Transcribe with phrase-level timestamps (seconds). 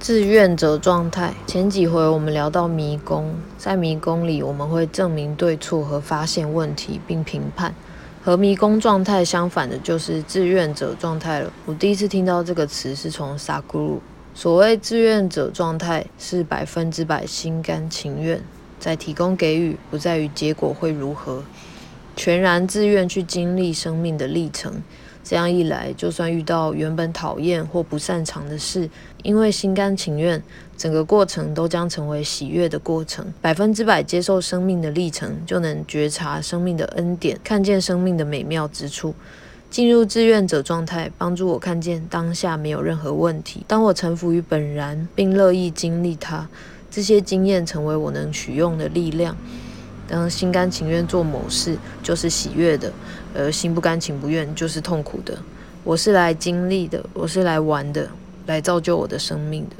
[0.00, 1.34] 志愿者状态。
[1.46, 7.74] 前几回我们聊到迷宫，在迷宫里我们会证明对错和发现问题并评判。
[8.22, 11.52] 和迷宫状态相反的就是志愿者状态了。
[11.66, 14.02] 我第一次听到这个词是从萨古鲁。
[14.34, 18.42] 所谓志愿者状态是百分之百心甘情愿，
[18.78, 21.42] 在提供给予，不在于结果会如何，
[22.16, 24.82] 全然自愿去经历生命的历程。
[25.22, 28.88] 这样一来，就算遇到原本讨厌或不擅长的事，
[29.22, 30.42] 因为心甘情愿，
[30.76, 33.32] 整个过程都将成为喜悦的过程。
[33.40, 39.14] 百分之百接受生命的历程，就能觉察生命的恩典，看见生命的美妙之处。
[39.70, 43.62] 进入志愿者状态，帮助我看见当下没有任何问题。
[43.68, 46.48] 当我臣服于本然，并乐意经历它，
[46.90, 49.36] 这些经验成为我能取用的力量。
[50.10, 52.90] 当心甘情愿做某事，就是喜悦的；
[53.32, 55.38] 而心不甘情不愿，就是痛苦的。
[55.84, 58.10] 我是来经历的，我是来玩的，
[58.46, 59.76] 来造就我的生命的。